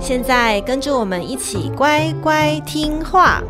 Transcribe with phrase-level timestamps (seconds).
[0.00, 3.42] 现在跟着我们一起乖乖听话。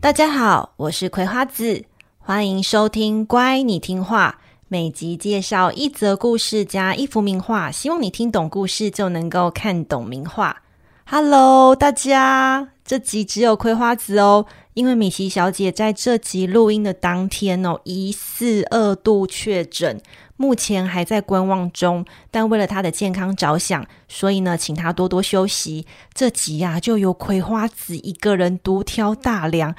[0.00, 1.84] 大家好，我是葵花子，
[2.18, 4.38] 欢迎收听《乖，你听话》。
[4.68, 10.62] 每集介绍一则故事加一幅名画，希望你听懂故事就能够看懂名画。
[11.06, 14.46] Hello，大家，这集只有葵花子哦。
[14.72, 20.00] 因为米奇小姐在这集录音的当天哦，疑似二度确诊，
[20.36, 22.04] 目前还在观望中。
[22.30, 25.86] 但为了他的健康着想，所以呢，请他多多休息。
[26.12, 29.74] 这集呀、啊，就由葵花籽一个人独挑大梁。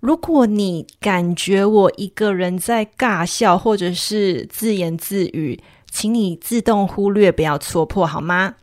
[0.00, 5.60] 如果你感觉我一个人在尬笑或者是自言自语，
[5.90, 8.54] 请你自动忽略，不要戳破好吗？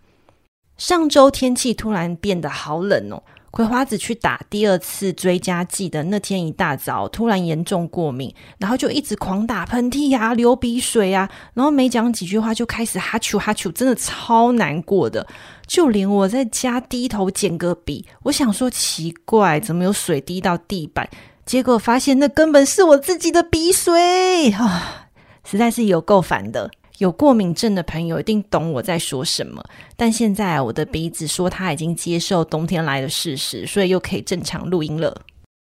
[0.77, 3.23] 上周天气突然变得好冷哦。
[3.55, 15.25] 葵花子去打第二次追加剂的那天一大早，突然严重过敏，然后就一直狂打喷嚏呀、流鼻水啊，然后没讲几句话就开始哈啾哈啾，真的超难过的。
[15.65, 21.07] 就连我在家低头捡个笔，我想说奇怪，怎么有水滴到地板？
[21.45, 25.07] 结果发现那根本是我自己的鼻水啊，
[25.45, 26.69] 实在是有够烦的。
[26.99, 29.63] 有过敏症的朋友一定懂我在说什么，
[29.97, 35.21] 但现在我的鼻子说他已经接受冬天来的事实，所以又可以正常录音了。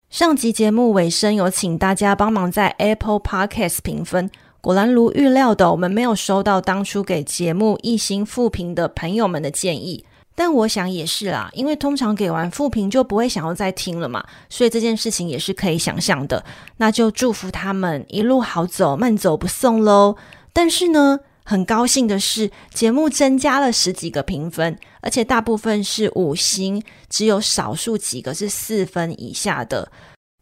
[0.10, 4.30] 上集节目尾声有请大家帮忙在 Apple Podcast 评分，
[4.62, 16.46] 果然如预料的，我们没有收到当初给节目一星复评的朋友们的建议，但我想也是啦，因为通常给完复评就不会想要再听了嘛，所以这件事情也是可以想象的。
[16.78, 20.16] 那就祝福他们一路好走，慢走不送喽。
[20.58, 29.92] 但是呢，很高兴的是，节目增加了十几个评分，而且大部分是五星，只有少数几个是四分以下的。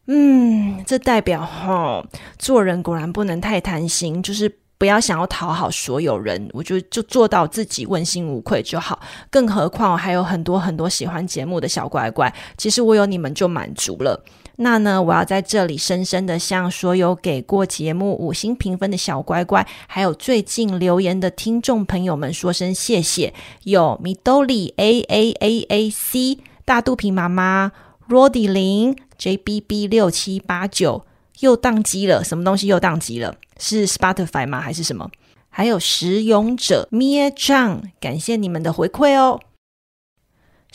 [0.07, 2.05] 嗯，这代表齁，
[2.39, 4.59] 做人果然不能太贪心，就是。
[4.77, 8.99] 不要想要讨好所有人，我就就做到自己问心无愧就好。
[9.31, 14.21] 更何况还有很多很多喜欢节目的小乖乖，其实我有你们就满足了。
[14.57, 23.33] 那呢，我要在这里深深的向所有给过节目五星评分的小乖乖，还有最近留言的听众朋友们说声谢谢。
[23.63, 27.71] 有米兜里 A A A A C 大肚皮妈妈
[28.07, 31.05] ，Rody 林 J B B 六七八九
[31.41, 33.35] 又宕机了，什么东西又宕机了？
[33.59, 34.61] 是 Spotify 吗？
[34.61, 35.09] 还是什么？
[35.49, 39.39] 还有食勇者 Mia Zhang，感谢你们的回馈哦。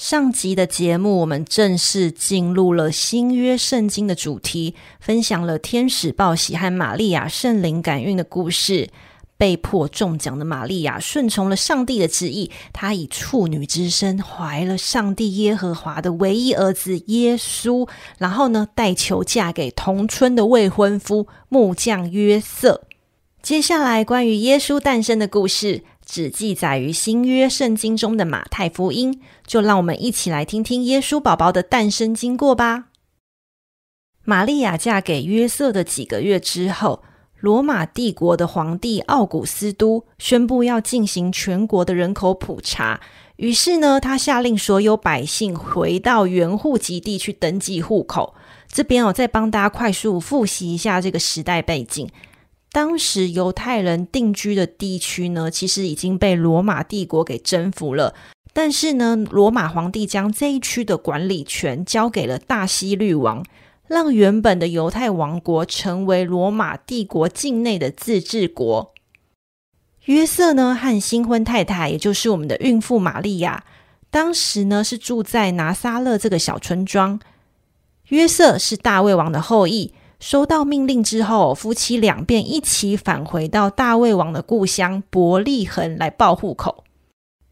[0.00, 8.88] 上集的节目，我们正式进入了新约圣经的主题，分享了天使报喜和玛利亚圣灵感孕的故事。
[9.36, 22.84] 被迫中奖的玛利亚顺从了上帝的旨意，她以处女之身怀了上帝耶和华的唯一儿子耶稣，然后呢，代求嫁给同村的未婚夫木匠约瑟。
[23.42, 32.86] 接下来关于耶稣诞生的故事，只记载于新约圣经中的马太福音，就让我们一起来听听耶稣宝宝的诞生经过吧。
[34.24, 37.04] 玛利亚嫁给约瑟的几个月之后。
[37.40, 43.00] 罗马帝国的皇帝奥古斯都宣布要进行全国的人口普查，
[43.36, 48.34] 于是呢，他下令所有百姓回到原户籍地去登记户口。
[48.68, 52.06] 这边我再帮大家快速复习一下这个时代背景。
[52.72, 58.14] 当时犹太人定居的地区呢，其实已经被罗马帝国给征服了，
[58.52, 63.44] 但是呢，罗马皇帝将这一区的管理权交给了大希律王。
[63.88, 68.94] 让原本的犹太王国成为罗马帝国境内的自治国。
[70.04, 73.64] 约瑟呢，和新婚太太，也就是我们的孕妇玛利亚，
[74.08, 77.18] 当时呢是住在拿撒勒这个小村庄。
[78.10, 86.84] 约瑟是大卫王的后裔，收到命令之后，夫妻两便一起返回到大卫王的故乡伯利恒来报户口。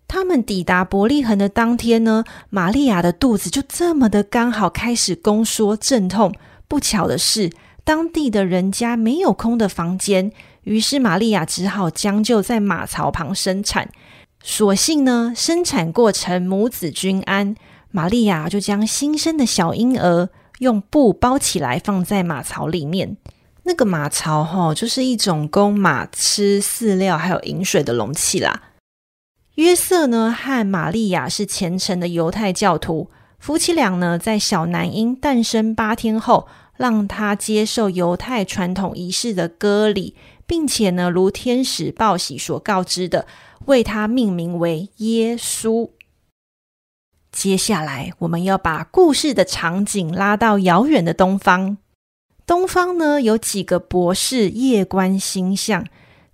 [0.06, 6.34] 他们抵达伯利恒的当天呢，玛利亚的肚子就这么的刚好开始宫缩阵痛。
[6.68, 7.50] 不巧的是，
[7.84, 10.30] 当地的人家没有空的房间，
[10.64, 13.90] 于是玛利亚只好将就在马槽旁生产。
[14.42, 17.54] 所幸呢，生产过程母子均安，
[17.90, 23.16] 玛利亚就将新生的小婴儿用布包起来，放在马槽里面。
[23.64, 28.62] 那个马槽哈、就是一种供马吃饲料还有饮水的容器啦。
[29.56, 40.14] 约瑟呢和玛利亚是虔诚的犹太教徒，夫妻俩呢在小男婴诞生八天后，让他接受犹太传统仪式的割礼，
[40.46, 43.26] 并且呢如天使报喜所告知的，
[43.66, 45.90] 为他命名为耶稣。
[47.38, 51.78] 接下来，我们要把故事的场景拉到遥远的东方。
[52.44, 55.86] 东方呢，有几个博士夜观星象，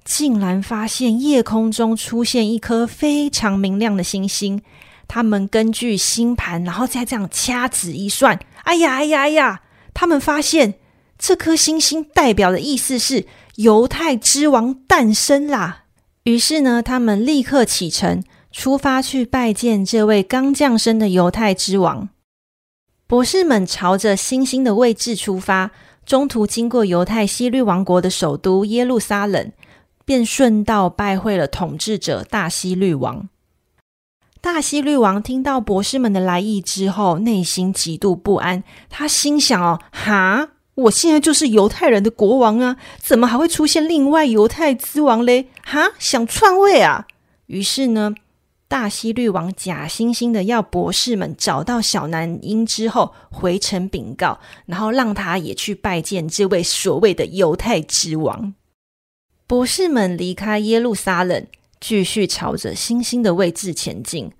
[0.02, 4.62] 竟然发现夜空中出现一颗非常明亮的星星。
[5.06, 9.60] 他们根据星盘，然后再这样掐指一算，哎呀，哎呀，哎呀！
[9.92, 10.76] 他们发现
[11.18, 15.82] 这颗星星代表的意思是犹太之王诞生啦。
[16.22, 18.24] 于是呢，他们立刻启程。
[18.54, 22.08] 出发去拜见这位刚降生的犹太之王。
[23.08, 25.72] 博士们朝着星星的位置出发，
[26.06, 29.50] 中途经过犹太希律王国的首都耶路撒冷，
[30.04, 33.28] 便顺道拜会了统治者大希律王。
[34.40, 38.62] 大希律王听到博士们的来意之后，内心极度不安。
[38.88, 45.48] 他心想：“哦，哈，我现在就是犹太人的国王啊，怎么还会出现另外犹太之王嘞？
[45.64, 47.08] 哈，想篡位啊！”
[47.46, 48.14] 于是呢。
[48.66, 58.54] 大希律王假惺惺的要博士们找到小男婴之后回城禀告，然后让他也去拜见这位所谓的犹太之王。
[59.46, 61.46] 博士们离开耶路撒冷，
[61.78, 64.32] 继续朝着星星的位置前进。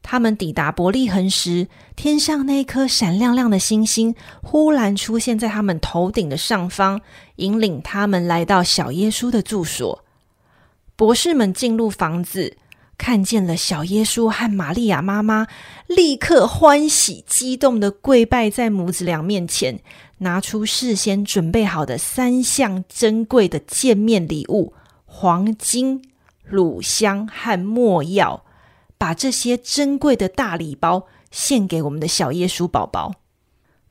[0.00, 1.66] 他们抵达伯利恒时，
[1.96, 7.00] 天上那颗闪亮亮的星星忽然出现在他们头顶的上方，
[7.36, 10.04] 引领他们来到小耶稣的住所。
[10.94, 12.56] 博士们进入房子。
[12.96, 15.46] 看见了小耶稣和玛利亚妈妈，
[15.86, 19.80] 立刻欢喜激动地跪拜在母子俩面前，
[20.18, 24.72] 拿出事先准备好的三项珍贵的见面礼物：
[25.04, 26.02] 黄金、
[26.44, 28.44] 乳香和没药，
[28.96, 33.12] 把这些珍贵的大礼包献给我们的小耶稣宝宝。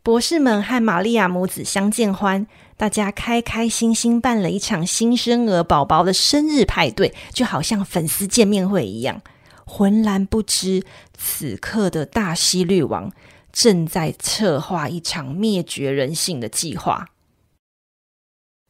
[0.01, 9.21] 博士们和玛利亚母子相见欢，大家开开心心办了一场新生儿宝宝的生日派对，就好像粉丝见面会一样。
[9.65, 10.83] 浑然不知，
[11.17, 13.11] 此刻的大希律王
[13.51, 17.07] 正在策划一场灭绝人性的计划。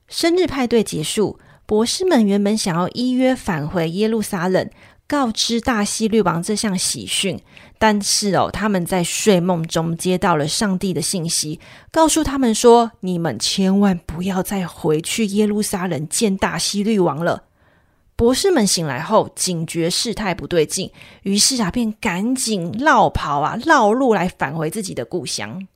[0.07, 4.69] 生日派对结束，博士们原本想要依约返回耶路撒冷。
[5.07, 7.39] 告知大希律王这项喜讯，
[7.77, 11.59] 但是哦，他们在睡梦中接到了上帝的信息，
[11.91, 17.43] 告诉他们说：“你们千万不要再回去耶路撒冷见大希律王了。”
[18.15, 20.91] 博士们醒来后，警觉事态不对劲，
[21.23, 25.67] 于是啊，便赶紧绕跑啊，绕路来返回自己的故乡。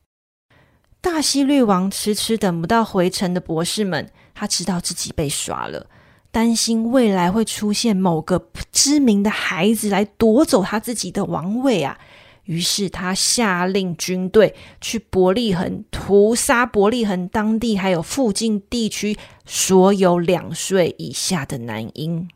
[1.02, 5.88] 大希律王迟迟等不到回城的博士们，他知道自己被耍了。
[6.32, 11.98] 担心未来会出现某个知名的孩子来夺走他自己的王位啊，
[12.44, 22.30] 于是他下令军队去伯利恒屠杀伯利恒当地还有附近地区所有两岁以下的男婴。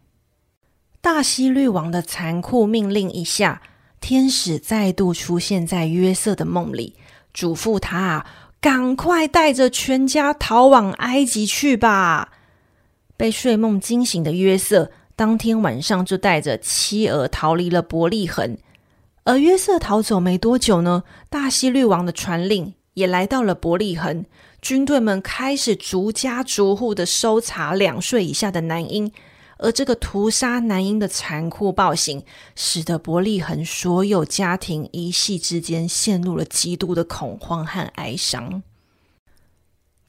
[1.02, 3.62] 大希律王的残酷命令一下，
[4.00, 6.96] 天使再度出现在约瑟的梦里，
[7.34, 8.26] 嘱咐他啊，
[8.60, 12.34] 赶快带着全家逃往埃及去吧。
[13.22, 18.58] 被睡梦惊醒的约瑟，当天晚上就带着妻儿逃离了伯利恒。
[19.26, 24.26] 而约瑟逃走没多久呢，大希律王的传令也来到了伯利恒，
[24.60, 29.12] 军队们开始逐家逐户的搜查两岁以下的男婴。
[29.60, 32.24] 而这个屠杀男婴的残酷暴行，
[32.56, 38.64] 使得伯利恒所有家庭一夕之间陷入了极度的恐慌和哀伤。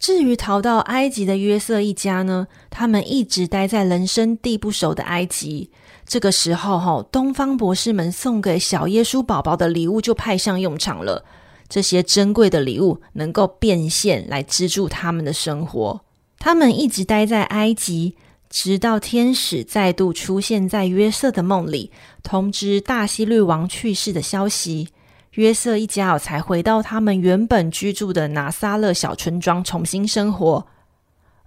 [0.02, 5.70] 至于逃到埃及的约瑟一家呢，他们一直待在人生地不熟的埃及。
[6.04, 11.24] 这个时候，哈，东方博士们送给小耶稣宝宝的礼物就派上用场了。
[11.68, 16.00] 这些珍贵的礼物能够变现来资助他们的生活。
[16.40, 18.16] 他们一直待在埃及，
[18.50, 21.92] 直到天使再度出现在约瑟的梦里，
[22.24, 24.88] 通知大希律王去世的消息。
[25.32, 30.66] 约瑟一家才回到他们原本居住的拿撒勒小村庄，重新生活。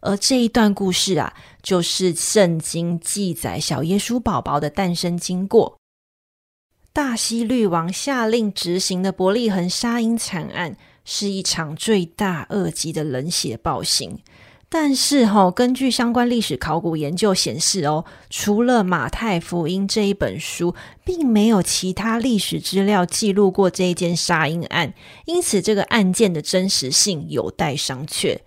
[0.01, 5.77] 而这一段故事啊，就是圣经记载小耶稣宝宝的诞生经过。
[6.93, 14.19] 大希律王下令执行的伯利恒杀婴惨案，是一场罪大恶极的冷血暴行。
[14.77, 28.39] 但是哈，根据相关历史考古研究显示哦，除了马太福音这一本书，并没有其他历史资料记录过这一件杀婴案，因此这个案件的真实性有待商榷。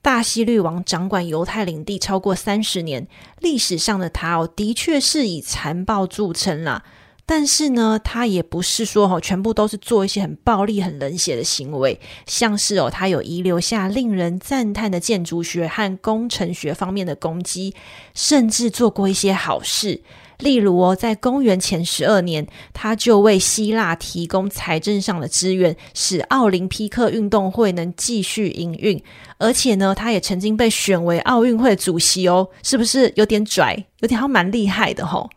[0.00, 3.08] 大希律王掌管犹太领地超过三十年，
[3.40, 6.84] 历史上的他哦，的确是以残暴著称啦。
[7.28, 17.74] 但是呢，他也不是说哈，全部都是做一些很暴力、很冷血的行为，像是哦，他有遗留下令人赞叹的建筑学和工程学方面的功绩，
[18.14, 20.02] 甚至做过一些好事。
[20.38, 29.02] 例如哦，在公元前十二年，他就为希腊提供财政上的资源，使奥林匹克运动会能继续营运。
[29.38, 33.84] 而且呢，他也曾经被选为奥运会主席哦，是不是有点拽？
[34.00, 35.28] 有点还蛮厉害的吼、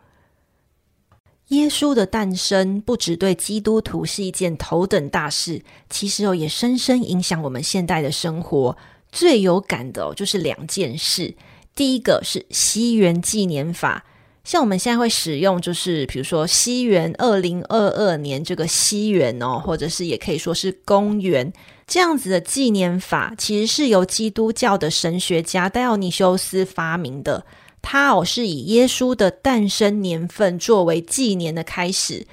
[1.50, 8.76] 耶稣的诞生不只对基督徒是一件头等大事，其实哦也深深影响我们现代的生活。
[9.12, 11.34] 最有感的哦就是两件事，
[11.74, 14.04] 第一个是西元纪年法，
[14.44, 21.52] 像我们现在会使用，就是比如说西元二零二二年这个西元哦，或者是也可以说是公元。
[21.90, 27.44] 这样子的纪年法，其实是由基督教的神学家戴奥尼修斯发明的。
[27.82, 32.24] 他哦是以耶稣的诞生年份作为纪年的开始，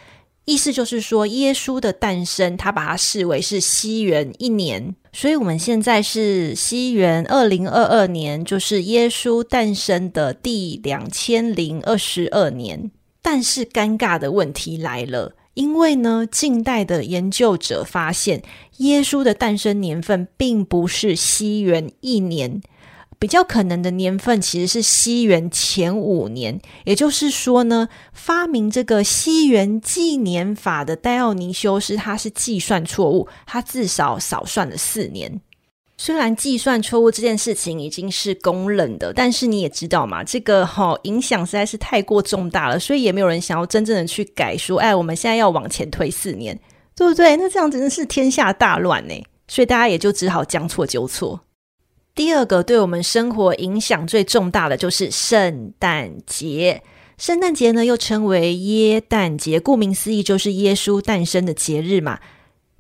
[0.45, 12.91] 意思就是说耶稣的诞生，他把它视为是西元一年，所以我们现在是西元二零二二年，就是耶稣诞生的第两千零二十二年。
[13.23, 18.43] 但是尴尬的问题来了，因为呢，近代的研究者发现，
[18.77, 22.61] 耶稣的诞生年份并不是西元一年。
[23.17, 35.41] 比较可能的年份其实是西元前五年，也就是说呢，发明这个西元纪年法的戴奥尼修斯他是计算错误，他至少少算了四年。
[35.99, 46.57] 虽然计算错误这件事情已经是公认的，但是你也知道嘛，这个哈、哦、影响实在是太过重大了，所以也没有人想要真正的去改说，哎，我们现在要往前推四年，
[46.95, 47.35] 对不对？
[47.35, 51.41] 那这样真的是天下大乱呢，所以大家也就只好将错就错。
[52.13, 56.83] 第二个对我们生活影响最重大的就是圣诞节。
[57.17, 62.19] 圣诞节呢，又称为耶诞节，顾名思义就是耶稣诞生的节日嘛。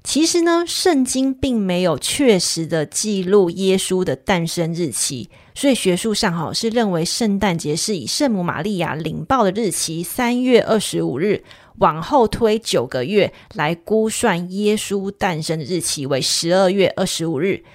[0.03, 11.43] 其实呢，圣经并没有确实的记录耶稣的诞生日期，所以学术上哈是认为圣诞节是以圣母玛利亚领报的日期三月二十五日
[11.79, 17.65] 往后推九个月来估算耶稣诞生的日期为十二月二十五日。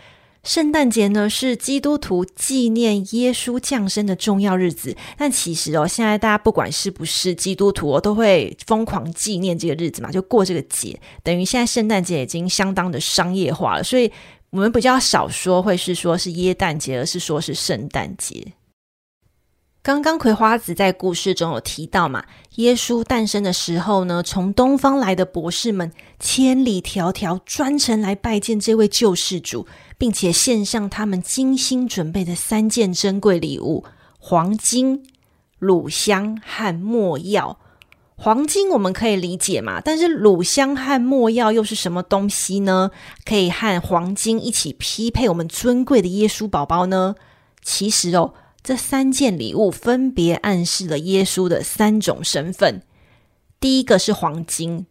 [0.44, 10.98] 圣诞节呢，是基督徒纪念耶稣降生的重要日子，但其实哦，现在大家不管是不是基督徒哦，都会疯狂纪念这个日子嘛，就过这个节。
[11.22, 14.10] 等于现在圣诞节已经相当的商业化了，所以
[14.50, 18.54] 我们比较少说会是说是耶诞节，而是说是圣诞节。
[19.84, 29.66] 刚刚葵花子在故事中有提到嘛，耶稣诞生的时候呢，从东方来的博士们千里迢迢专程来拜见这位救世主。
[30.02, 33.84] 并且献上他们精心准备的三件珍贵礼物：
[34.18, 35.04] 黄金、
[35.60, 37.60] 乳香和没药。
[38.16, 42.90] 黄金我们可以理解嘛，但是乳香和没药又是什么东西呢？
[43.24, 47.14] 可以和黄金一起匹配我们尊贵的耶稣宝宝呢？
[47.62, 52.82] 其实哦，这三件礼物分别暗示了耶稣的三种身份。
[53.60, 54.86] 第一个是黄金。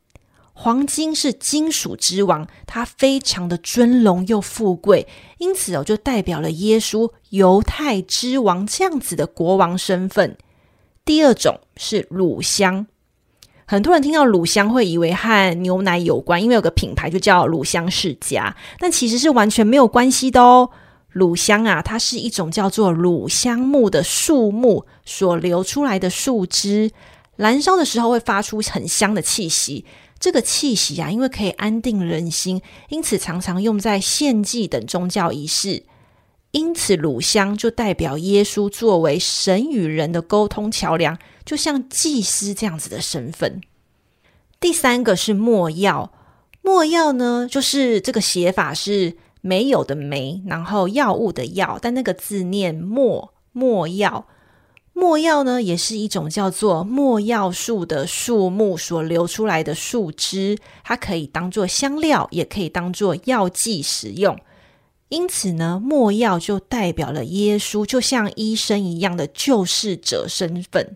[0.63, 5.07] 黄金是金属之王，它非常的尊荣又富贵，
[5.39, 10.37] 因此哦，就代表了耶稣犹太之王这样子的国王身份。
[11.03, 12.85] 第二种是乳香，
[13.65, 20.69] 很多人听到乳香会以为和牛奶有关，因为有个品牌就叫乳香世家，但其实是完全没有关系的哦。
[21.09, 26.91] 乳香啊，它是一种叫做乳香木的树木所流出来的树枝，
[27.35, 29.85] 燃烧的时候会发出很香的气息。
[30.21, 35.83] 这个气息啊，因为可以安定人心，因此常常用在献祭等宗教仪式。
[36.51, 43.61] 因此，乳香就代表耶稣作为神与人的沟通桥梁，就像祭司这样子的身份。
[44.59, 46.11] 第三个是没药，
[46.61, 54.27] 没药呢，就是这个写法是没有的没，然后药物的药，但那个字念没，没药。
[55.01, 64.37] 没药呢，也是一种叫做没药树的树木所流出来的树枝，它可以当做香料，也可以当做药剂使用。
[65.09, 70.95] 因此呢，没药就代表了耶稣，就像医生一样的救世者身份。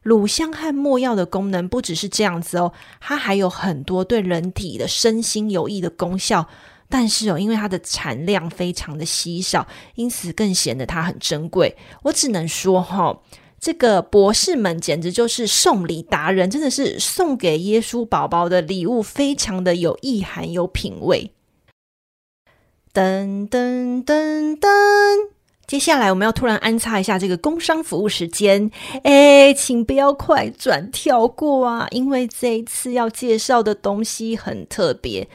[0.00, 6.48] 乳香和没药的功能不只是这样子哦，它还有很多对人体的身心有益的功效。
[6.90, 11.76] 但是哦，因为它的产量非常的稀少，因此更显得它很珍贵。
[12.02, 13.22] 我只能说哈、哦，
[13.60, 21.32] 这个博士们简直就是送礼达人，真的是送给耶稣宝宝的礼物，非常的有意涵、有品味。
[22.92, 24.68] 噔噔噔噔，
[25.64, 28.68] 接下来我们要突然安插一下这个工商服务时间，
[29.04, 35.28] 哎，请不要快转跳过啊，因为这一次要介绍的东西很特别。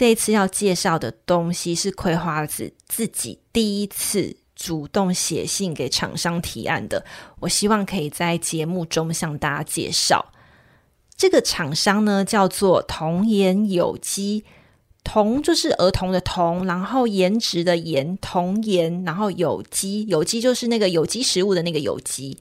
[0.00, 7.04] 这一次要介绍的东西是葵花子自己第一次主动写信给厂商提案的，
[7.40, 10.32] 我希望可以在节目中向大家介绍。
[11.18, 14.46] 这个厂商呢，叫做童颜有机。
[15.04, 22.38] 童就是儿童的童，然后颜值的颜，童颜，然后有机，有机就是那个有机食物的那个有机。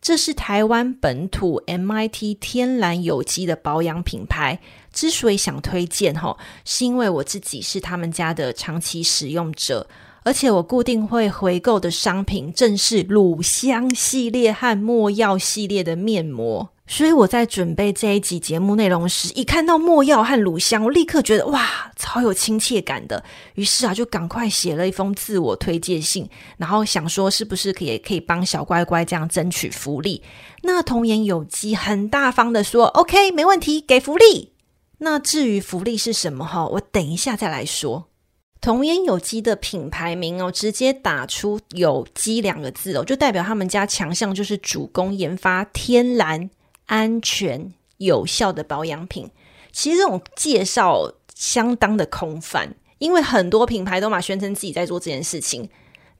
[0.00, 4.60] 这是台湾本土 MIT 天然有机的保养品牌。
[4.92, 9.88] 之所以想推荐齁，是因为我自己是他们家的长期使用者，
[10.22, 16.68] 而且我固定会回购的商品正是乳香系列和没药系列的面膜。
[16.84, 23.24] 所以我在准备这一集节目内容时，一看到没药和乳香，我立刻觉得哇，超有亲切感的。
[23.54, 30.22] 于是啊，就赶快写了一封自我推荐信，然后想说是不是可以可以帮小乖乖这样争取福利。
[30.64, 34.51] 那童颜有机很大方的说：“OK，没问题，给福利。”
[35.02, 38.08] 那至于福利是什么哈，我等一下再来说。
[38.60, 46.50] 童颜有机的品牌名哦，直接打出“有机”两个字哦，就代表他们家强项就是主攻研发天然。
[46.86, 49.30] 安全有效的保养品，
[49.72, 55.70] 其实这种介绍相当的空泛，因为很多品牌都嘛宣称自己在做这件事情，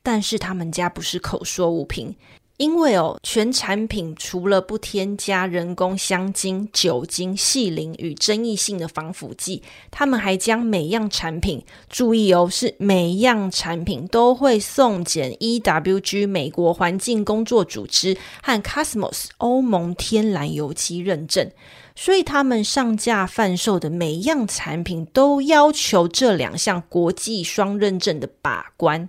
[0.03, 2.15] 但是他们家不是口说无凭。
[2.63, 21.51] 因为哦，全产品除了不添加人工香精、酒精、细磷与争议性的防腐剂，他们还将每样产品，注意哦，是每样产品都会送检 EWG 美国环境工作组织和 COSMOS 欧盟天然油漆认证，
[21.97, 29.09] 所以他们上架贩售的每样产品都要求这两项国际双认证的把关。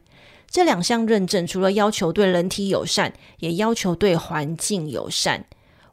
[0.53, 5.43] 这两项认证除了要求对人体友善，也要求对环境友善。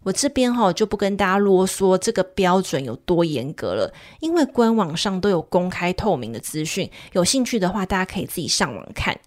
[0.02, 9.18] 我这边哈就不跟大家啰嗦这个标准有多严格了，因为官网上都有公开透明的资讯，有兴趣的话大家可以自己上网看。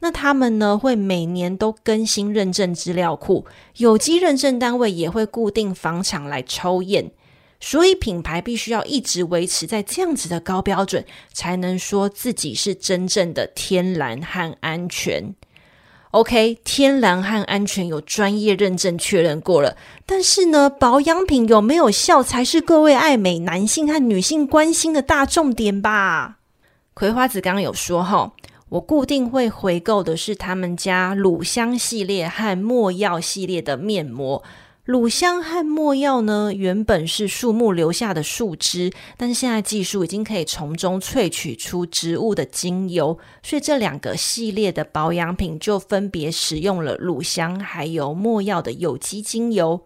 [0.00, 7.12] 那他们呢会每年都更新认证资料库，有机认证单位也会固定访厂来抽验。
[7.60, 15.34] 所以品牌必须要一直维持在这样子的高标准，才能说自己是真正的天然和安全。
[16.12, 26.38] OK，天然和安全有专业认证确认过了，但是呢，保养品有没有效才是各位爱美男性和女性关心的大重点吧？
[26.94, 28.32] 葵花子刚刚有说哈，
[28.70, 34.42] 我固定会回购的是他们家乳香系列和没药系列的面膜。
[34.84, 49.82] 乳香和没药呢，原本是树木留下的树枝，但是现在技术已经可以从中萃取出植物的精油，所以这两个系列的保养品就分别使用了乳香还有没药的有机精油。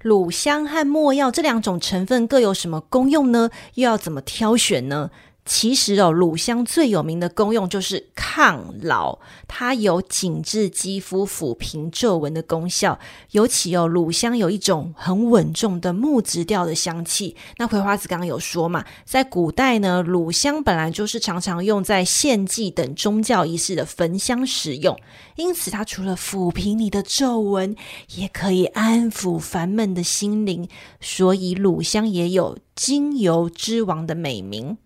[0.00, 3.48] 乳香和没药这两种成分各有什么功用呢？
[3.74, 5.10] 又要怎么挑选呢？
[5.44, 12.96] 其实哦，乳香最有名的功用就是抗老，它有紧致肌肤、抚平皱纹的功效。
[13.32, 17.36] 尤其哦，乳香有一种很稳重的木质调的香气。
[17.58, 24.96] 那葵花子刚刚有说嘛，在古代呢，乳香本来就是常常用在献祭等宗教仪式的焚香使用，
[25.34, 27.74] 因此它除了抚平你的皱纹，
[28.14, 30.68] 也可以安抚烦闷的心灵。
[31.00, 34.78] 所以乳香也有“精油之王”的美名。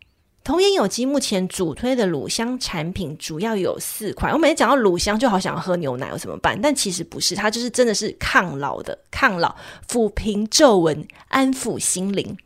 [0.46, 4.32] 童颜有机目前主推的乳香产品主要有四款。
[4.32, 6.56] 我每次讲到乳香，就好想喝牛奶，有怎么办？
[6.62, 9.56] 但其实不是，它就是真的是抗老的，抗老、
[9.88, 12.36] 抚平皱纹、安抚心灵。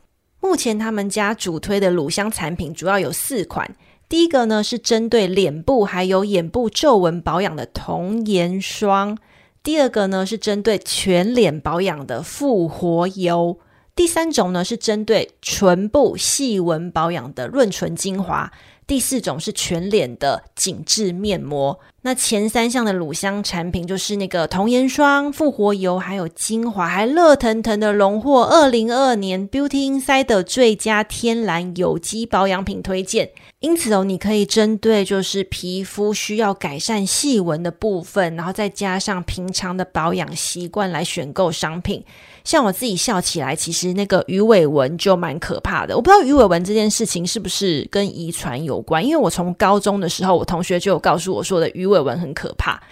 [0.40, 3.76] 目前他们家主推的乳香产品主要有四款。
[4.08, 9.18] 第一个呢是针对脸部还有眼部皱纹保养的童颜霜。
[9.62, 13.58] 第二个呢是针对全脸保养的复活油。
[14.00, 18.50] 第三种呢是针对唇部细纹保养的润唇精华，
[18.86, 21.78] 第四种是全脸的紧致面膜。
[22.02, 33.30] 那前三项的乳香产品就是那个童颜霜、复活油，还有精华，还热腾腾的荣获二零二二年 Beauty Insider 最佳天然有机保养品推荐。
[33.58, 42.02] 因此哦，你可以针对就是皮肤需要改善细纹的部分，然后再加上平常的保养习惯来选购商品。
[42.42, 45.94] 像我自己笑起来，其实那个鱼尾纹就蛮可怕的。
[45.94, 52.82] 我不知道鱼尾纹这件事情是不是跟遗传有关，因为我从高中的时候，我同学就有告诉我说的鱼尾纹很可怕。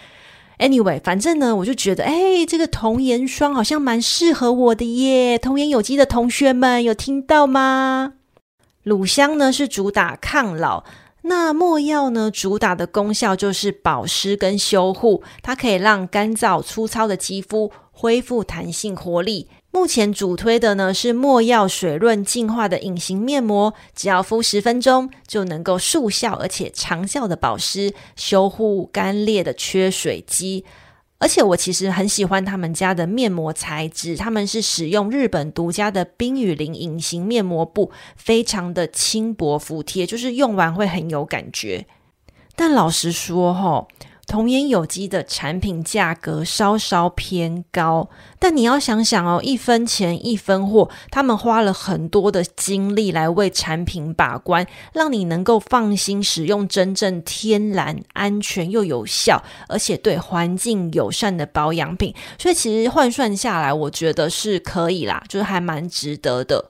[0.59, 5.37] Anyway，反正呢，我就觉得，哎，这个童颜霜好像蛮适合我的耶。
[5.37, 8.13] 童颜有机的同学们有听到吗？
[8.83, 10.83] 乳香呢是主打抗老。
[11.23, 19.47] 那没药呢，主打的功效就是保湿跟修护，它可以让干燥粗糙的肌肤恢复弹性活力。
[19.71, 30.65] 目前主推的呢是墨药水润净化的隐形面膜，只要敷十分钟就能够速效而且长效的保湿、修护干裂的缺水肌。
[31.19, 41.85] 而且我其实很喜欢他们家的面膜材质，他们是使用日本独家的冰雨林隐形面膜布，非常的轻薄服帖，就是用完会很有感觉。
[42.55, 43.87] 但老实说，吼。
[44.29, 62.13] 童颜有机的产品价格稍稍偏高，但你要想想哦，一分钱一分货，他们花了很多的精力来为产品把关，让你能够放心使用真正天然、安全又有效，而且对环境友善的保养品。
[62.37, 66.69] 所以其实换算下来，我觉得是可以啦，就是还蛮值得的。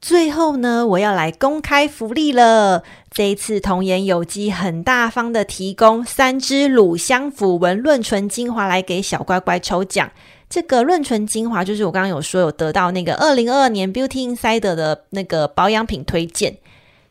[0.00, 2.82] 最后呢，我要来公开福利了。
[3.10, 10.10] 这一次童颜有机很大方的提供三支乳香抚纹润唇精华来给小乖乖抽奖。
[10.48, 16.56] 这个润唇精华就是我刚刚有说有得到那个二零二二年 Beauty Insider 的那个保养品推荐。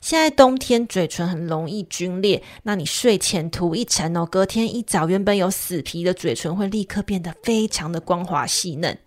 [0.01, 8.97] 现在冬天嘴唇很容易皲裂，那你睡前涂一层哦，隔天一早原本有死皮的嘴唇会立刻变得非常的光滑细嫩。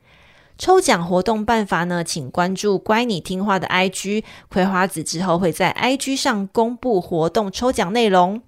[0.63, 8.41] 抽奖活动办法呢，请关注“乖你听话”的 IG，葵花子之后会在 IG 上公布活动抽奖内容。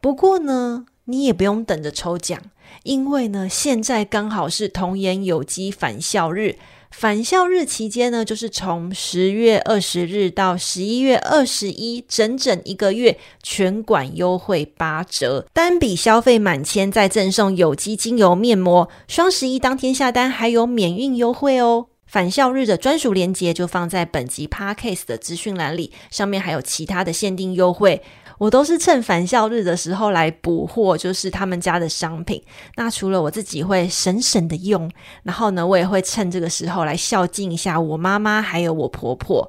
[0.00, 2.42] 不过呢，你也不用等着抽奖，
[2.82, 6.58] 因为呢，现在刚好是童颜有机返校日。
[6.92, 18.88] 返校日期间呢，就是从十月二十日到十一月二十一，整整一个月，全馆优惠八折，单笔消费满千再赠送有机精油面膜。
[19.08, 21.86] 双十一当天下单还有免运优惠哦。
[22.06, 28.02] 返校日的专属链接就放在本集 Podcast 的资讯栏里，上面还有其他的限定优惠。
[28.42, 32.42] 我都是趁返校日的时候来补货，就是他们家的商品。
[32.74, 34.90] 那除了我自己会省省的用，
[35.22, 39.48] 然后呢，我也会趁这个时候来孝敬一下我妈妈还有我婆婆。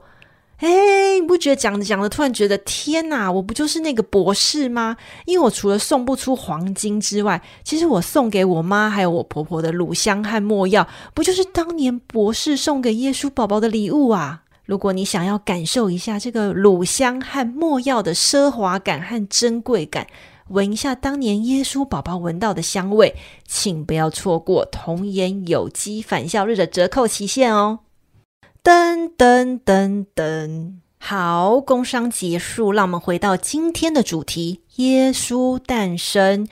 [0.58, 4.95] 哎，你不觉得讲着讲着，突然觉得天哪，我不就是那个博士吗？
[5.25, 14.42] 因为我除了送不出黄金之外，其实我送给我妈还有我婆婆的乳香和没药，不就是当年博士送给耶稣宝宝的礼物啊？
[14.65, 20.08] 如果你想要感受一下这个乳香和没药的奢华感和珍贵感，
[20.47, 27.80] 闻一下当年耶稣宝宝闻到的香味，请不要错过童颜有机返校日的折扣期限哦！
[28.63, 36.47] 噔噔噔噔，好，工商结束，让我们回到今天的主题：耶稣诞生。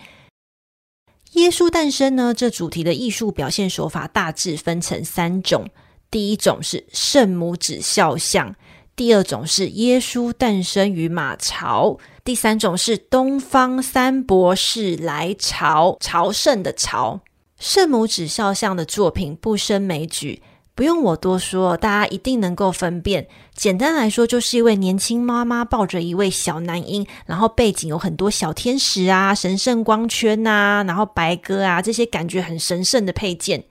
[1.33, 2.33] 耶稣诞生呢？
[2.33, 5.69] 这主题的艺术表现手法大致分成三种。
[6.11, 8.53] 第一种是圣母子肖像，
[8.97, 17.21] 第二种是耶稣诞生于马槽，第三种是东方三博士来朝，朝圣的朝。
[17.57, 20.41] 圣母子肖像的作品不胜枚举，
[20.75, 23.27] 不用我多说，大家一定能够分辨。
[23.55, 33.63] 简单来说，就是一位年轻妈妈抱着一位小男婴，然后背景有很多小天使啊、神圣光圈啊，然后白鸽啊，这些感觉很神圣的配件。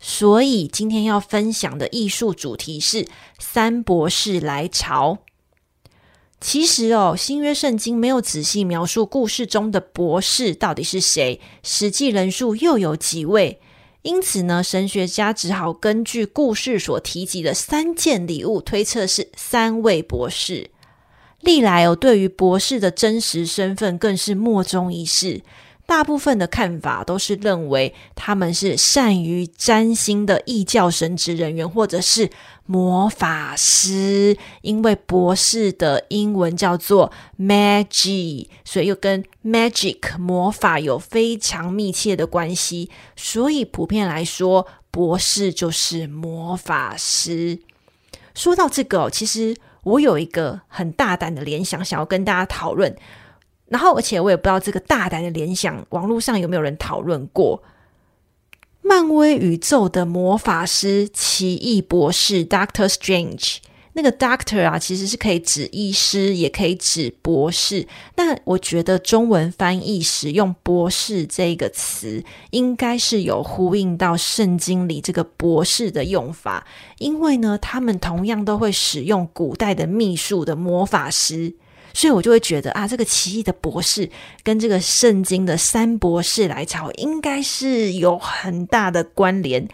[0.00, 3.06] 所以今天要分享的艺术主题是
[3.38, 5.18] 三博士来朝。
[6.40, 13.60] 其实哦，新约圣经没有仔细描述故事中的博士到底是谁，实际人数又有几位，
[14.00, 20.70] 因此呢，神学家只好根据故事所提及的三件礼物推测是三位博士。
[21.40, 25.42] 历来哦，对于博士的真实身份更是莫衷一是。
[25.90, 32.30] 大部分的看法都是认为他们是善于占星的异教神职人员，或者是
[32.64, 42.88] 魔法师，因为博士的英文叫做 Magic，所以又跟 magic 魔法有非常密切的关系。
[43.16, 47.58] 所以普遍来说，博士就是魔法师。
[48.32, 52.96] 说到这个，其实我有一个很大胆的联想，想要跟大家讨论。
[53.70, 57.62] 然后，而且我也不知道这个大胆的联想，网络上有没有人讨论过？
[58.82, 63.58] 漫威宇宙的魔法师奇异博士 Doctor Strange，
[63.92, 67.86] 那个 Doctor 啊，其实是可以指医师，也可以指博士。
[68.16, 76.66] 那我觉得中文翻译使用“博士”这个词，应该是有呼应到圣经里这个博士的用法，
[76.98, 81.54] 因为呢，他们同样都会使用古代的秘术的魔法师。
[81.92, 84.08] 所以我就会觉得啊，这个奇异的博士
[84.42, 89.68] 跟这个圣经的三博士来朝，应该是有很大的关联。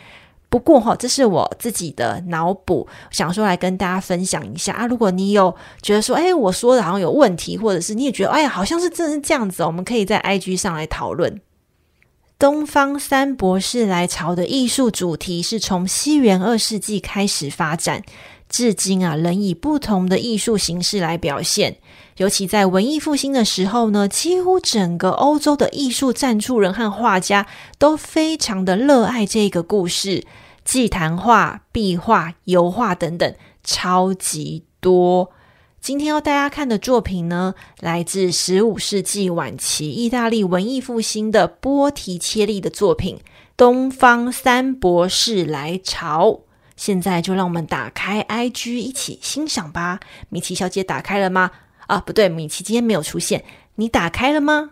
[0.49, 4.87] 不过哈，这是我自己的脑补，想说来跟大家分享一下啊。
[4.87, 11.41] 如果你有觉得说，哎，我说的好像有问题，或者是你也觉得，哎呀，好像是真的是这样子，我们可以在 IG 上来讨论。
[12.39, 18.03] 东方三博士来朝的艺术主题是从西元二世纪开始发展，
[18.49, 21.79] 至今啊，仍以不同的艺术形式来表现。
[22.19, 27.47] 尤其在文艺复兴的时候呢，几乎整个欧洲的艺术赞助人和画家
[27.79, 30.25] 都非常的热爱这个故事，
[30.65, 35.31] 祭坛画、壁画、油画等等，超级多。
[35.79, 43.17] 今天要大家看的作品呢，来自十五世纪晚期意大利文艺复兴的波提切利的作品
[43.57, 46.31] 《东方三博士来朝》。
[46.77, 50.01] 现在就让我们打开 IG 一起欣赏吧。
[50.29, 51.51] 米奇小姐打开了吗？
[51.87, 53.45] 啊，不对，米奇今天没有出现。
[53.77, 54.71] 你打开了吗？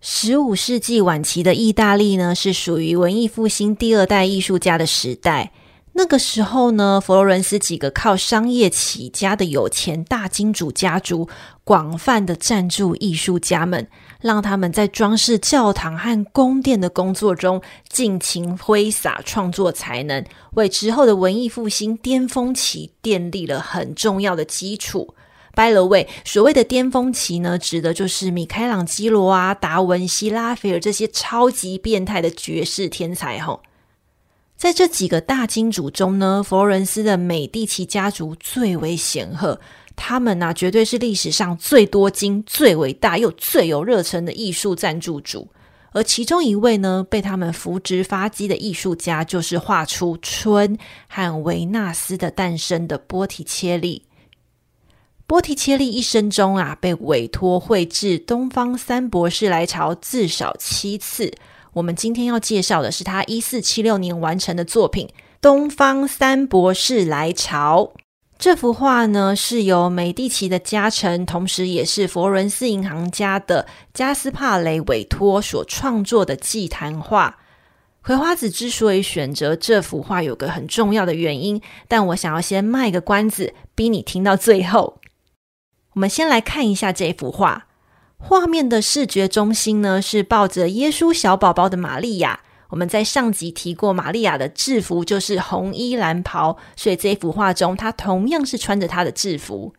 [0.00, 5.52] 十五世纪晚期的意大利呢，是属于文艺复兴第二代艺术家的时代。
[5.94, 11.28] 那个时候呢，佛罗伦斯几个靠商业起家的有钱大金主家族，
[11.64, 13.88] 广泛的赞助艺术家们，
[14.20, 20.24] 让他们在装饰教堂和宫殿的工作中尽情挥洒创作才能，
[20.54, 25.14] 为之后的文艺复兴巅峰期奠定了很重要的基础。
[25.54, 33.62] By the way，所谓的巅峰期呢，指的就是米开朗基罗啊、达文西、拉斐尔这些超级变态的绝世天才吼。
[34.56, 39.60] 在这几个大金主中呢，佛罗伦斯的美第奇家族最为显赫。
[39.96, 45.48] 他们呢、啊，绝对是历史上最多金、最伟大又最有热忱的艺术赞助主。
[45.92, 50.76] 而其中一位呢，被他们扶植发迹的艺术家，就是画出春
[51.08, 54.02] 和维纳斯的诞生的波提切利。
[55.26, 61.32] 波提切利一生中啊，被委托绘制《东方三博士来朝》至少七次。
[61.72, 65.08] 我们今天要介绍的是他一四七六年完成的作品
[65.40, 67.92] 《东方三博士来朝》。
[68.38, 77.38] 这幅画呢，是由美第奇的家臣，同时也是佛罗伦斯银行家的加斯帕雷委托所创作的祭坛画。
[78.02, 85.00] 葵花子之所以选择这幅画，有个很重要的原因，但我想要先卖个关子，逼你听到最后。
[85.94, 87.66] 我们先来看一下这幅画。
[88.18, 92.40] 画面的视觉中心呢，是抱着耶稣小宝宝的玛利亚。
[92.68, 99.72] 我们在上集提过，玛利亚的制服就是红衣蓝袍，所以这幅画中她同样是穿着她的制服。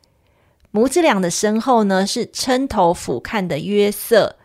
[0.71, 4.35] 母子俩的身后呢，是撑头俯瞰的约瑟。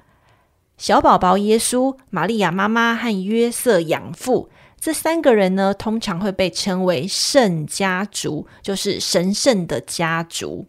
[0.78, 4.48] 小宝宝耶稣、玛利亚妈妈和约瑟养父
[4.80, 10.66] 这三个人呢，通常会被称为圣家族，就是神圣的家族。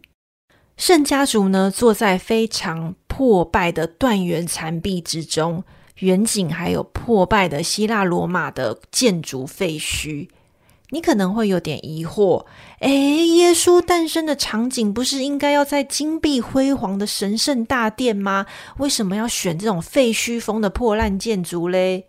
[0.76, 5.64] 圣家族呢，坐在非常破败的断垣残壁之中，
[6.04, 10.28] 远景还有破败的希腊罗马的建筑废墟。
[10.90, 12.44] 你可能会有点疑惑，
[12.80, 18.46] 诶，耶稣诞生的场景不是应该要在金碧辉煌的神圣大殿吗？
[18.76, 22.04] 为什么要选这种废墟风的破烂建筑嘞？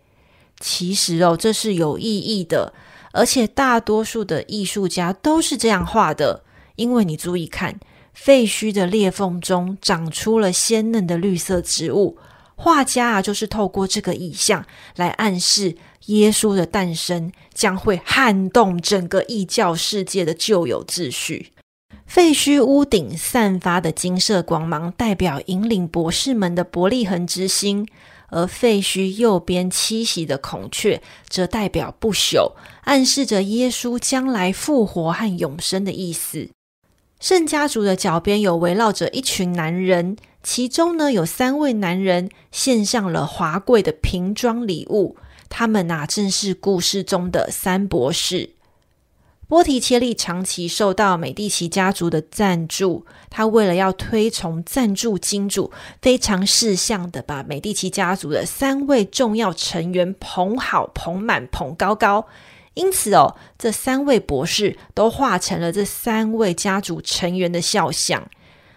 [0.60, 2.74] 其实哦，这是有意义的，
[3.12, 6.44] 而且大多数的艺术家都是这样画的，
[6.76, 7.80] 因为你注意看。
[8.14, 12.16] 废墟的裂缝中长出了鲜嫩的绿色植物，
[12.56, 14.64] 画家啊，就是透过这个意象
[14.96, 21.52] 来暗示耶稣的诞生将会撼动整个异教世界的旧有秩序。
[22.06, 27.84] 废墟屋顶散发的金色光芒，代表引领博士们的伯利恒之星；
[28.28, 32.52] 而废墟右边栖息的孔雀，则代表不朽，
[32.84, 36.48] 暗示着耶稣将来复活和永生的意思。
[37.18, 45.16] 圣家族的脚边有围绕着一群男人，其中呢有三位男人献上了华贵的瓶装礼物，
[45.48, 48.50] 他们呐正是故事中的三博士。
[49.48, 62.28] 波提切利长期受到美第奇家族的赞助，他为了要推崇赞助金主，非常识相的把美第奇家族的三位重要成员捧好、捧满、捧高高。
[62.74, 68.30] 因此哦，这三位博士都画成了这三位家族成员的肖像。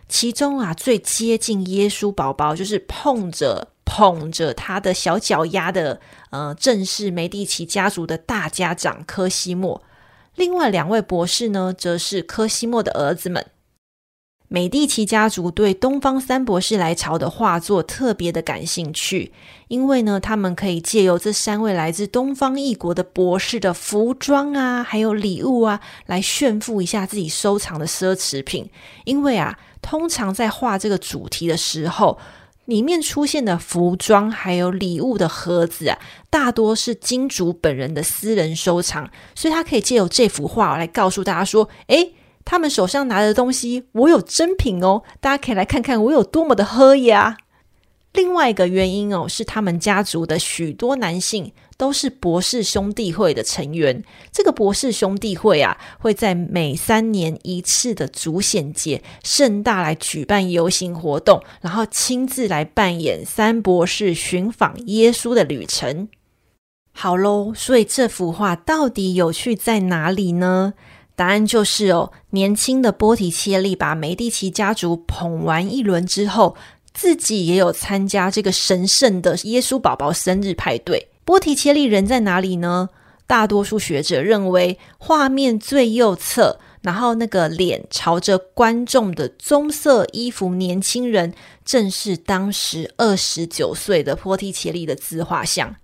[0.10, 9.82] 其中啊，最接近耶稣宝宝，就是碰着捧着他的小脚丫的，呃，正是梅蒂奇家族的大家长科西莫。
[10.36, 13.46] 另外两位博士呢，则是科西莫的儿子们。
[14.52, 19.32] 美第奇家族对东方三博士来朝的画作特别的感兴趣，
[19.68, 28.68] 因为呢，他们可以借由这三位来自东方异国的博士的服装啊，还有礼物啊，来炫富一下自己收藏的奢侈品。
[29.06, 32.18] 因为啊，通常在画这个主题的时候，
[32.66, 36.00] 里面出现的服装还有礼物的盒子啊，
[36.32, 47.38] 大多是金主本人的私人收藏，所以他可以借由这幅画来告诉大家说：“诶，他们手上拿的东西，我有真品哦，大家可以来看看我有多么的喝呀。”
[48.14, 54.04] 另外一个原因哦，是他们家族的许多男性都是博士兄弟会的成员。
[54.32, 66.10] 这个博士兄弟会啊，会在每三年一次的主显节盛大来举办游行活动，然后亲自来扮演三博士寻访耶稣的旅程。
[66.92, 70.74] 好喽，所以这幅画到底有趣在哪里呢？
[71.20, 76.56] 答案就是哦，年轻的波提切利把梅蒂奇家族捧完一轮之后。
[76.92, 81.08] 自己也有参加这个神圣的耶稣宝宝生日派对。
[81.24, 82.90] 波提切利人在哪里呢？
[83.28, 95.76] 大多数学者认为，画面最右侧，然后那个脸朝着观众的棕色衣服年轻人，正是当时二十九岁的波提切利的自画像。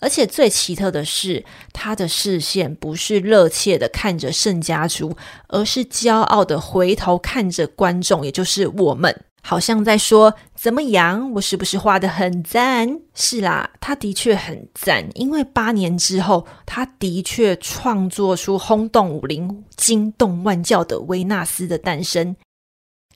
[0.00, 5.16] 而且最奇特的是，他的视线不是热切的看着圣家族，
[5.48, 9.24] 而是骄傲的回头看着观众，也就是我们。
[9.42, 11.32] 好像在说怎么样？
[11.32, 13.00] 我是不是画得很赞？
[13.14, 15.08] 是啦，他的确很赞。
[15.14, 22.36] 因为八年之后，他的确创作出轰动武林、惊动万教的维纳斯的诞生。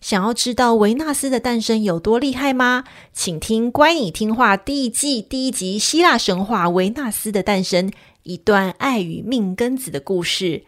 [0.04, 2.84] 想要知道维纳斯的诞生有多厉害吗？
[3.14, 7.90] 请听《乖，你听话》第一季第一集《希腊神话：维纳斯的诞生》，
[8.22, 10.64] 一段爱与命根子的故事。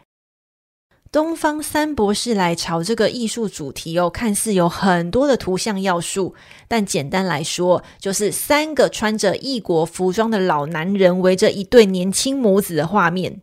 [1.12, 6.34] 东方三博士来朝这个艺术主题哦，看似有很多的图像要素，
[6.66, 13.42] 但简单来说，就是三个穿着异国服装的老男人围着一对年轻母子的画面，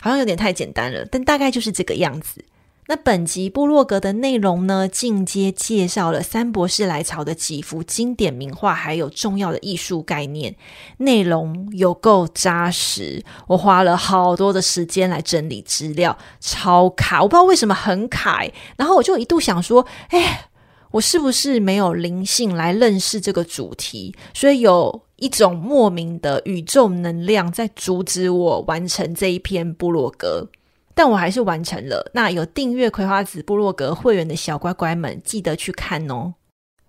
[0.00, 2.42] 好像有点太简单了，但大概就是这个样子。
[2.88, 10.54] 那本集部落格的内容呢，进阶介绍了三博士来朝的几幅经典名画，还有重要的艺术概念，
[10.98, 13.24] 内容有够扎实。
[13.48, 18.44] 我花了好多的时间来整理资料，超卡，我不知道为什么很卡。
[18.76, 20.48] 然后我就一度想说，哎，
[20.92, 24.14] 我是不是没有灵性来认识这个主题？
[24.32, 30.48] 所以有一种莫名的宇宙能量在阻止我完成这一篇部落格。
[30.96, 32.10] 但我还是完成了。
[32.14, 36.34] 那有订阅葵花子部落格会员的小乖乖们，记得去看哦。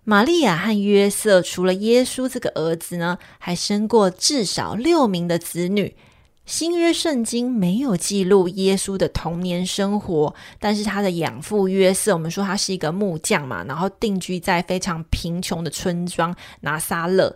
[0.05, 5.97] 玛利亚和约瑟除了耶稣这个儿子呢，还生过至少六名的子女。
[6.45, 17.35] 新约圣经没有记录耶稣的童年生活，但是他的养父约瑟，我们说他是一个木匠嘛，然后定居在非常贫穷的村庄拿撒勒。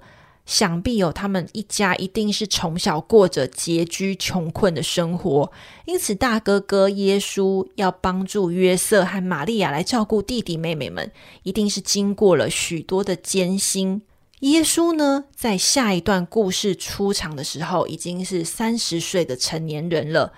[0.52, 5.50] 想必有他们一家一定是从小过着拮据穷困的生活，
[5.86, 11.10] 因此大哥哥耶稣要帮助约瑟和玛利亚来照顾弟弟妹妹们，
[11.44, 14.02] 一定是经过了许多的艰辛。
[14.42, 20.34] 耶稣呢，在下一段故事出场的时候，已经是三十岁的成年人了，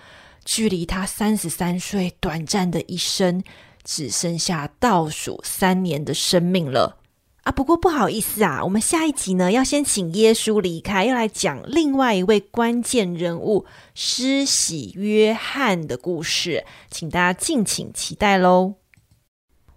[0.46, 3.44] 距离他三十三岁短暂的一生，
[3.84, 7.00] 只剩下倒数三年的生命了。
[7.44, 18.76] 啊，不过不好意思啊，我们下一集呢，要先请耶稣离开，要来讲另外一位关键人物施洗约翰的故事，请大家敬请期待喽。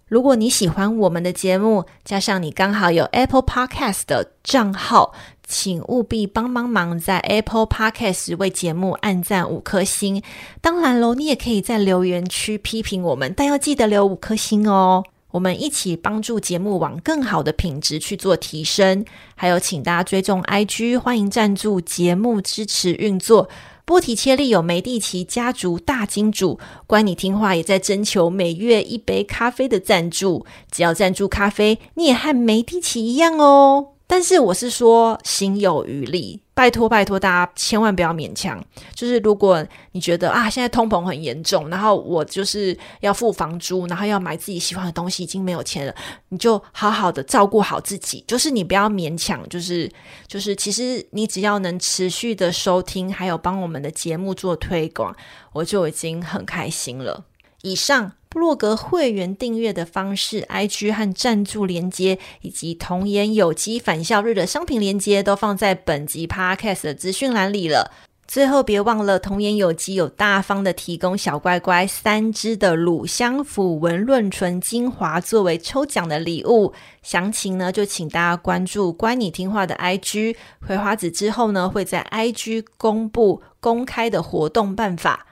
[0.07, 5.13] 如果你喜欢我们的节目，加上你刚好有 Apple Podcast 的账号，
[5.45, 10.23] 请务必帮帮忙在 Apple Podcast 为节目按赞五颗星。
[10.61, 15.03] 当然喽，你也可以在留言区批评我们，但要记得留五颗星哦。
[15.31, 23.49] 我们一起帮助节目往更好的品质去做提升，还有请大家追踪 IG，欢迎赞助节目支持运作。
[23.85, 33.96] 波提切利有梅蒂奇家族大金主，乖你听话也在征求每月一杯咖啡的赞助，只要赞助咖啡，你也和梅蒂奇一样哦。
[34.09, 36.41] 但是我是说，心有余力。
[36.53, 38.59] 拜托拜托，大家千万不要勉强。
[38.95, 45.93] 就是如果你觉得啊，现在通膨很严重，然后我就是要付房租，然后要买自己喜欢的东西，已经没有钱了，
[46.29, 48.23] 你就好好的照顾好自己。
[48.25, 49.91] 就是你不要勉强，就是
[50.25, 55.15] 就是，其实你只要能持续的收听，还有帮我们的节目做推广，
[55.53, 57.25] 我就已经很开心了。
[57.61, 58.13] 以上。
[58.37, 67.91] 部落格会员订阅的方式、IG 和赞助连接，以及童颜有机返校日的商品连接，都放在本集 Podcast 的资讯栏里了。
[68.27, 76.73] 最后，别忘了童颜有机有大方的提供小乖乖三支的乳香抚纹润唇精华作为抽奖的礼物。
[77.01, 80.35] 详情呢，就请大家关注“乖你听话”的 IG
[80.67, 85.25] 葵花子，之后呢会在 IG 公布公开的活动办法。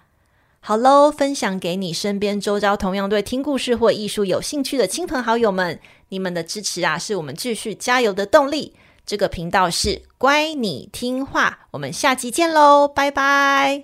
[0.68, 8.74] 好喽，分享给你身边周遭同样对听故事或艺术有兴趣的亲朋好友们，你们的支持啊，是我们继续加油的动力。
[9.06, 13.84] 这个频道是乖，你听话，我们下期见喽，拜拜。